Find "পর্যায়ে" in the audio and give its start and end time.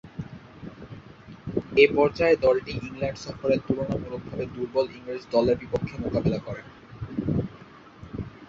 1.95-2.35